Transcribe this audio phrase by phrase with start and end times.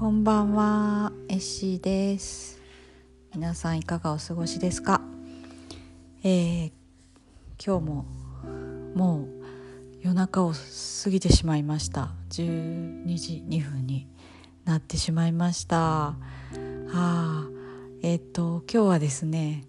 [0.00, 2.58] こんばんは、エッシーです。
[3.34, 5.02] 皆さんいかがお過ごしですか？
[6.24, 6.72] えー
[7.62, 8.06] 今日も
[8.94, 9.28] もう
[10.00, 10.54] 夜中を
[11.04, 12.12] 過ぎてしまいました。
[12.30, 14.08] 12時2分に
[14.64, 15.76] なってしまいました。
[15.76, 16.16] は
[16.94, 17.48] あ、
[18.02, 19.66] えっ、と今日はですね、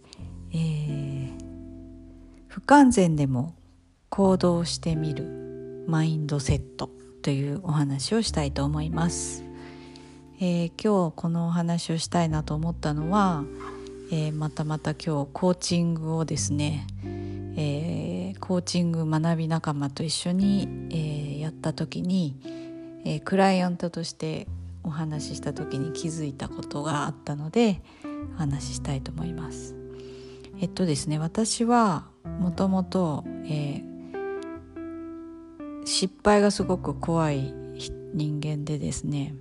[0.54, 1.32] えー
[2.48, 3.54] 不完全でも
[4.08, 6.90] 行動してみるマインドセット
[7.22, 9.51] というお話をしたいと思います。
[10.44, 13.44] えー今日このお話をしたいなと思ったのは、
[14.12, 16.88] えーまたまた今日コーチングをですね、
[17.55, 22.36] えーコーチング学び仲間と一緒に、えーやった時に、
[23.05, 24.48] えークライアントとして
[24.84, 27.84] お話しした時に気づいたことがあったので
[28.34, 29.76] お話ししたいと思います。
[30.59, 32.05] えっとですね私は
[32.39, 33.23] もともと
[35.86, 37.53] 失敗がすごく怖い
[38.16, 39.36] 人間でですね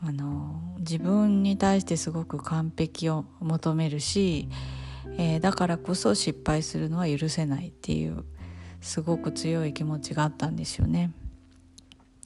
[0.00, 4.48] あの自分に対してすごく完璧を求めるし、
[5.16, 8.24] えーだからこそ失敗するのは許せないっていう
[8.80, 11.12] すごく強い気持ちがあったんですよね。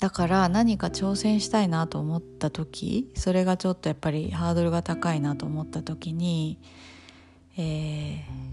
[0.00, 6.59] だから何か挑戦したいなと思った時それがちょっとやっぱりハードルが高いなと思った時に、
[7.56, 8.53] えー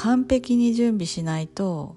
[0.00, 1.96] 完璧に準備しないと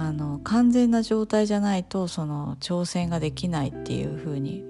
[0.00, 4.62] あの完全な状態じゃないとその挑戦ができないっていうふうに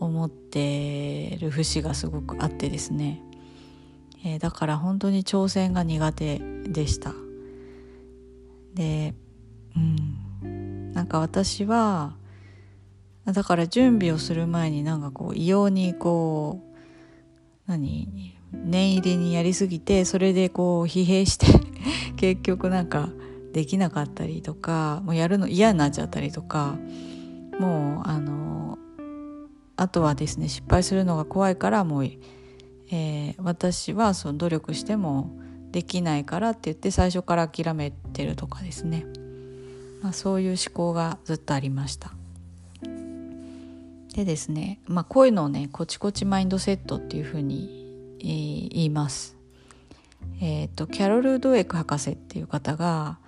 [0.00, 3.22] 思ってる節がすごくあってですね、
[4.24, 7.14] えーだから本当に挑戦が苦手でした。
[8.74, 9.14] で
[9.76, 10.92] うん。
[10.92, 12.16] なんか私は
[13.26, 16.60] だから準備をする前になんかこう異様にこ
[17.68, 18.34] う何？
[18.52, 21.46] 念入りにやりすぎてそれでこう疲弊して
[22.16, 23.10] 結局なんか
[23.52, 26.76] できなかったりとかもうやるの嫌になっちゃったりとか
[27.58, 28.78] もうあの
[29.76, 35.30] あとはですね失敗するのが怖いからもう、えー私はその努力しても
[35.70, 39.06] できないからって言って最初から諦めてるとかですね、
[40.02, 42.12] まあ、そういう思考がずっとありました。
[44.14, 49.36] でですね、まあ、こういうのをねコチコチマインドセットっていうふうに、えー言います。
[50.40, 53.18] えっ、とキャロル・ドエク博士っていう方が「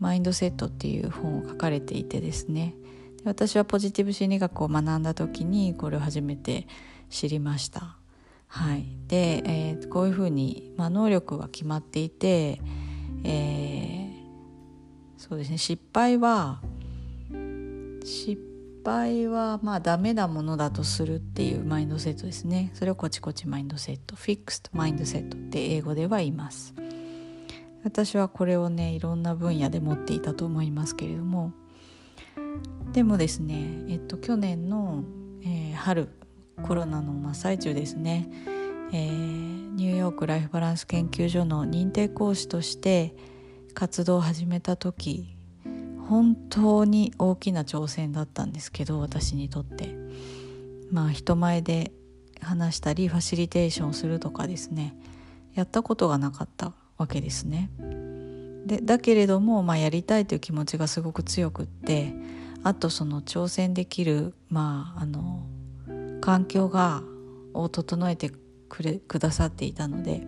[0.00, 2.74] マインドセット」っていう本を書かれていてですね。
[3.18, 6.66] で私はポジティブ心理学を学んだ時にこれを初めて
[7.10, 7.96] 知りました。
[8.46, 12.60] はい、で、えーこういうふうに、まあ、能力が決まっていて、
[13.22, 14.10] えー
[15.16, 15.58] そうですね。
[15.58, 16.60] 失敗は
[18.04, 18.40] 失
[18.84, 22.70] 敗はまあダメなものだとするっていうマインドセットですね。
[22.74, 26.74] それをコチコチマインドセットフィックストマインドセットって英語では言います。
[27.84, 31.52] 私はこれをねいろんな分野で持っていたと思いますけれども。
[32.92, 35.04] でもですねえっと去年の、
[35.42, 36.08] えー春
[36.62, 38.28] コロナの真っ最中ですね、
[38.92, 43.14] えーニューヨークライフバランス研究所の認定講師として
[43.72, 45.34] 活動を始めた時
[46.06, 50.00] 本当に大きな挑戦だったんですけど私にとって。
[50.90, 51.92] まあ人前で
[52.40, 54.96] 話したりファシリテーションするとかですね
[55.54, 57.70] やったことがなかったわけですね。
[58.66, 62.12] でだけれども、まあ、やりたいという気持ちがすごく強くって
[62.62, 65.46] あとその挑戦できる、まあ、あの
[66.20, 67.02] 環境が
[67.54, 68.30] を整えて
[68.68, 70.22] くれくださっていたので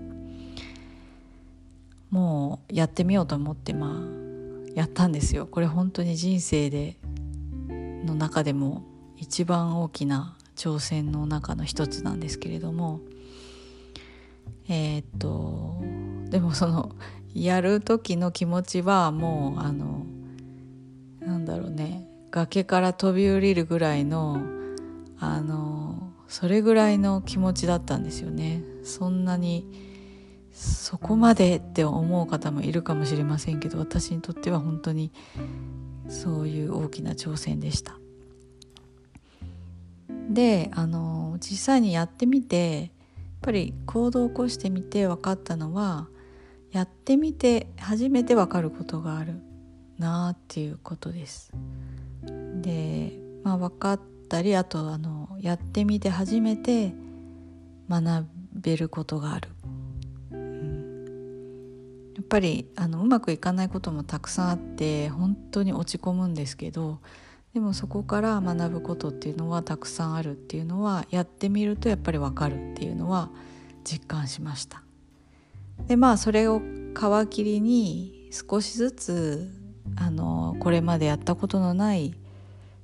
[2.10, 5.46] もうやってみようと思ってまあやったんですよ。
[5.46, 6.96] これ本当に人生で
[8.06, 8.82] の中でも
[9.18, 13.00] 一番大きな挑戦の中の一つなんですけれども
[14.68, 15.82] えーっと
[16.32, 16.96] でもその
[17.34, 20.06] やる時の気持ちはもうあの
[21.20, 24.40] なんだろうね崖から飛び降りるぐらいの
[25.18, 28.64] あのそれぐらいの気持ちだったんですよね。
[28.82, 29.66] そんなに
[30.52, 35.12] そこまでって思う方もいるかもしれませんけど私にとっては本当に
[36.08, 37.98] そういう大きな挑戦でした。
[40.30, 42.90] であの実際にやってみてやっ
[43.42, 46.08] ぱり行動を起こしてみて分かったのは
[46.72, 49.34] やってみて初めて分かることがある
[49.98, 51.52] なあっていうことです。
[52.60, 53.12] で、
[53.44, 56.94] まあ、分かったりあとあのやってみて初めて
[57.88, 59.50] 学べることがある。
[60.32, 67.00] うんやっぱりあのうまくいかないこともたくさんあって本当に落ち込むんですけど
[67.52, 73.30] でもそこから学ぶことっていうのはたくさんあるっていうのはやってみるとやっぱりわかるっていうのは
[73.84, 74.82] 実感しました。
[75.86, 79.50] でまあそれを皮切りに少しずつ
[79.96, 82.14] あのこれまでやったことのない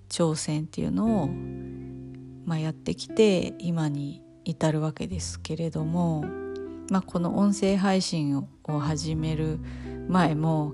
[0.08, 1.28] 挑戦っていうのを
[2.48, 6.24] まあ、やってきて今に至るわけですけれども、
[6.90, 9.60] まあ、この音声配信を始める
[10.08, 10.72] 前も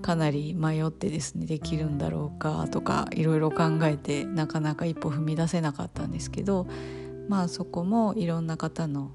[0.00, 6.66] かなり迷ってですねできるんだろうかとかいろいろ考えてなかなか一歩踏み出せなかったんですけど
[7.28, 9.12] まあそこもいろんな方の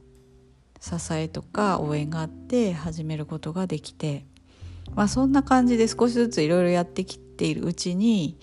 [0.85, 4.23] 支えとか応援があって始めることができて、
[4.93, 8.37] まあ、そんな感じで少しずついろいろやってきているうちに、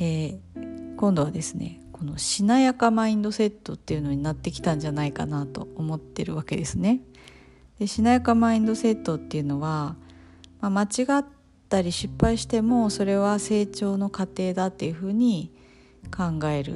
[0.00, 7.00] えー、今度はですねこのしなやかマインドセットっていうのになってきたんじゃないかなと思ってるわけですね。
[7.78, 9.96] でしなやかマインドセットっていうのは、
[10.60, 10.86] まあ、間違
[11.20, 11.24] っ
[11.68, 15.52] たり失敗してもそれは成長の過程だっていうふうに
[16.10, 16.72] 考える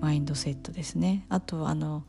[0.00, 1.24] マインドセットですね。
[1.30, 2.04] あとあの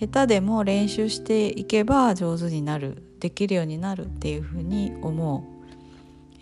[0.00, 5.66] 下手でも練習していけば上手になるできるようになるっていうふうに思う、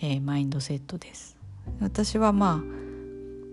[0.01, 1.37] えー、マインドセットです。
[1.81, 2.79] 私はまあ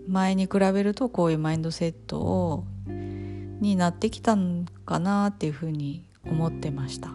[0.07, 7.09] 前に比べるとこういうマインドセットをになってきたんかなっていうふうに思ってました。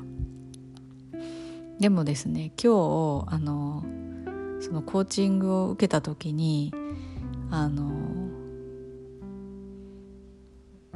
[1.78, 3.84] でもですね今日あの
[4.60, 6.74] そのコーチングを受けた時に
[7.52, 7.88] あの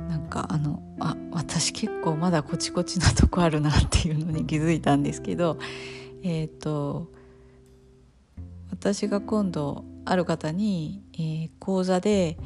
[0.08, 5.59] なんかあのあ私結構まだコチコチなとこあるなっていうのに気づいたんですけど
[6.23, 7.11] えっ、と
[8.71, 12.39] 私が今度ある方に、えー、講座で、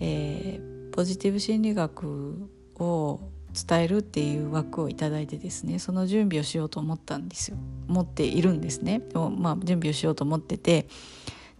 [0.00, 3.20] えー、ポジティブ心理学を
[3.54, 7.56] 伝えるっていう枠を頂いてですねその準備をしようと思ったんですよ。
[7.86, 9.00] 持っているんですね。
[9.00, 10.88] で、まあ、準備をしようと思ってて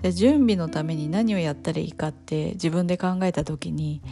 [0.02, 4.02] で準備のために何をやったらいいかって自分で考えた時に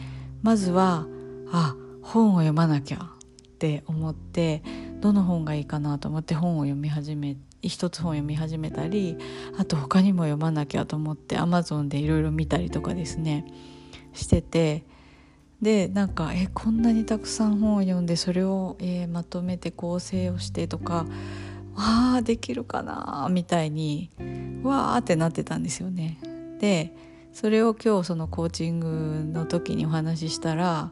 [0.41, 1.07] まずは
[1.51, 1.75] あ
[2.07, 4.63] 本を読まなきゃって思って
[5.01, 9.17] どの本がいいかなと思って本を読み始め一つ本を読み始めたり
[9.57, 13.45] あと他にも読まなきゃと思ってアマゾンでいろいろ見たりとかですね
[14.13, 14.85] してて
[15.61, 21.05] でなんかえこんなにたくさん本を読んでそれを、えー、まとめて構成をしてとか
[21.75, 24.11] わあできるかなみたいに
[24.63, 26.19] わーってなってたんですよね。
[26.59, 26.93] で
[27.33, 30.91] それを今日そのコーチングの時にお話ししたら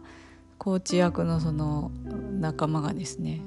[0.57, 1.91] コーチ役のその
[2.39, 3.41] 仲間がですね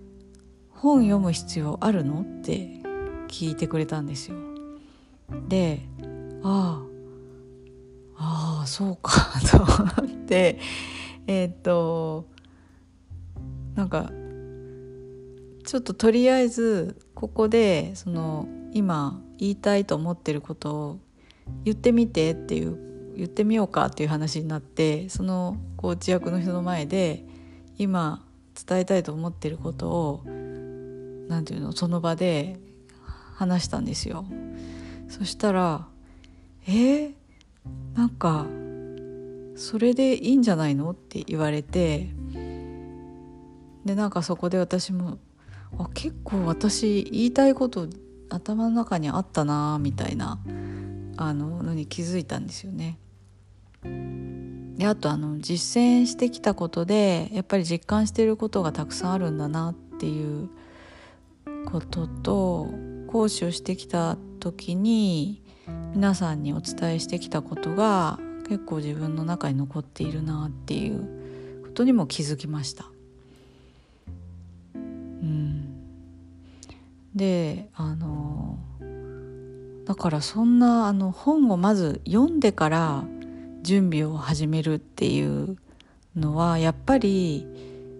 [0.70, 2.80] 「本読む必要あるの?」って
[3.28, 4.36] 聞いてくれたんですよ。
[5.48, 5.86] で
[6.42, 6.82] あ
[8.16, 9.12] あああそうか
[9.50, 9.58] と
[10.02, 10.58] 思って
[11.26, 12.26] えー、っと
[13.74, 14.10] なんか
[15.64, 20.98] ちょっととりあえずここでその今言いたいと思ってることを
[21.64, 22.89] 言ってみてっていう
[23.20, 27.22] 言ってみようかっていう話になってそのコーチ役の人の前で
[27.76, 28.24] 今
[28.66, 30.22] 伝えたいと思ってることを
[31.28, 32.58] 何て言うのその場で
[33.34, 34.24] 話したんですよ。
[35.08, 35.86] そしたら
[36.66, 37.12] 「えー、
[37.94, 38.46] なんか
[39.54, 42.08] それでいいんじゃないの?」って言われて
[43.84, 45.18] でなんかそこで私も
[45.78, 47.86] あ結構私言いたいこと
[48.30, 50.38] 頭の中にあったなみたいな
[51.18, 52.98] あののに気づいたんですよね。
[53.82, 60.48] であとあの実践してきたことでやっぱり実感していることがたくさんあるんだなっていう
[61.66, 62.68] ことと
[63.06, 65.42] 講師をしてきた時に
[65.94, 68.18] 皆さんにお伝えしてきたことが
[68.48, 72.86] 結構自分の中に残っているなっていうことにも気づきました。
[74.74, 75.74] うん、
[77.14, 78.58] であの
[79.84, 83.04] だからそんなあの本をまず読んでから
[83.62, 85.56] 準備を始めるっていう
[86.16, 87.46] のはやっぱり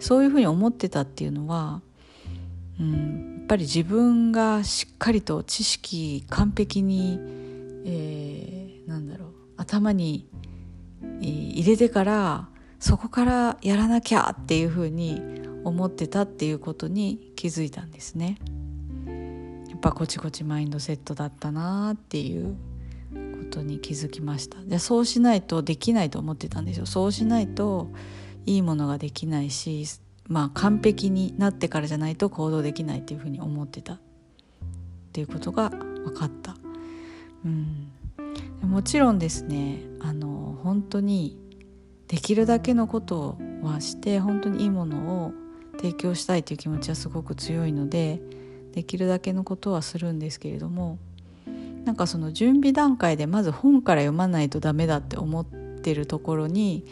[0.01, 1.83] そういうふうに思ってたっていうのは、
[2.81, 7.19] うん、やっぱり自分がしっかりと知識完璧に、
[7.85, 10.27] えー、なんだろう頭に、
[11.03, 12.49] えー、入れてから
[12.79, 15.21] そこからやらなきゃっていうふうに
[15.65, 18.39] 思ってたっていうことに気づいたんですね。
[19.69, 22.57] やっぱこちこちマインドセットだったなっていう
[23.13, 24.63] ことに気づきました。
[24.63, 26.87] でそうしないとできないと思ってたんですよ。
[26.87, 27.89] そうしないと
[28.47, 29.85] いいものができないし
[30.29, 33.99] まあ完璧になってからじゃないと行動できないっていうふうに思ってた。
[35.11, 36.55] っていうことが分かった、
[37.45, 37.91] うん、
[38.63, 41.37] もちろんですねあの本当に
[42.07, 45.33] できるだけのことはして本当にいいものを
[45.79, 48.21] 提供したいという気持ちはすごく強いので
[48.73, 50.99] できるだけのことはするんですけれども
[51.91, 56.87] なんかその準備段階でまず本から読まないとダメだって思ってるところに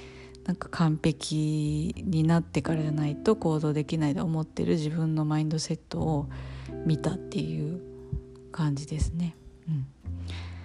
[0.44, 6.28] なんか完璧になってからじゃないと行動できないと思ってる自分のマインドセットを
[6.84, 7.80] 見たっていう
[8.50, 9.36] 感じですね。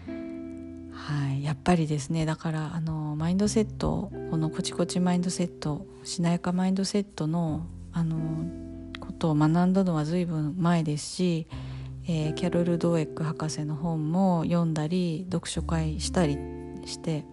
[0.08, 8.18] うんはい、やっぱりですねだからあのマインドセットこのコチコチマインドセットしなやかマインドセットのあの
[9.00, 11.48] ことを学んだのは随分前ですし、
[12.05, 16.38] えー、キャロル・ドーエック博士の本も読んだり読書会したり
[16.86, 17.25] して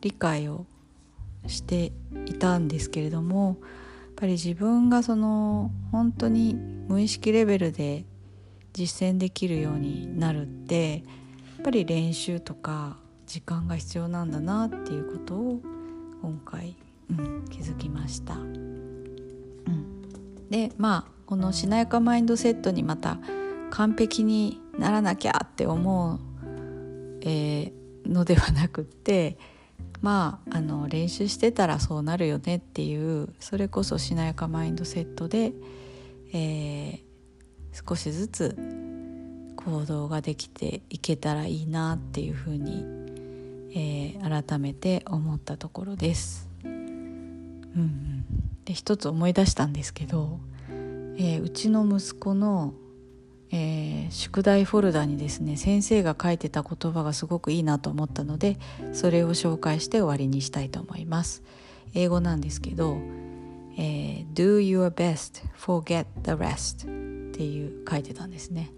[0.00, 0.66] 理解を
[1.46, 1.92] して
[2.26, 3.66] いたんですけれどもや
[4.10, 8.04] っぱり自分がその本当に無意識レベルで
[8.72, 11.00] 実践できるようになるってや
[11.60, 15.60] っぱり練習とか時間が必要なんだなっていうことを
[16.22, 16.76] 今回、
[17.10, 18.34] うん、気づきました。
[18.34, 20.02] うん、
[20.50, 23.18] でまあこのしなやかマインドセットにまた
[23.70, 26.18] 完璧にならなきゃって思う、
[27.22, 29.38] えー、のではなくって
[30.00, 35.52] まああの練習してたらそうなるよねっていうそれこそしなやかマインドセットで、
[36.32, 38.56] えー、少しずつ
[39.56, 42.84] 行動ができていけたらいいなっていうふうに、
[43.74, 46.48] えー、改めて思ったところです。
[46.64, 46.68] う
[47.80, 48.24] ん、
[48.64, 50.40] で一つ思い出したんですけど、
[51.16, 52.74] えー、うちの息子の、
[53.50, 58.58] えー、宿題フォルダにですね先生が書いてた言葉がすごくいいなと思ったので
[58.92, 61.42] それを紹介して終わりにしたいと思います。
[61.94, 62.98] 英語なんですけど、
[63.78, 66.86] えー、Do your best, forget the rest
[67.30, 68.70] っていう書いてたんですね、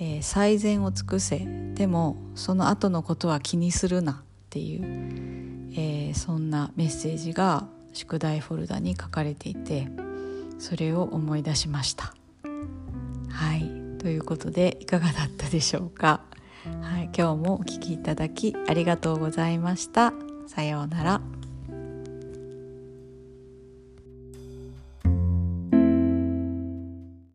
[0.00, 4.16] えー、最善を尽くせでもその後のことは気にするなっ
[4.50, 4.82] ていう、
[5.76, 9.88] えー、そんなメッセージが宿題フォルダに書かれていて
[10.58, 12.14] それを思い出しました。
[13.28, 13.71] はい。
[14.02, 16.22] ということでいかがだったでしょうか？
[16.82, 20.12] はい、今日もお聴きいただきありがとうございました。
[20.48, 21.20] さようなら。